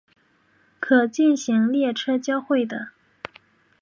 [0.79, 2.87] 可进行列车交会的。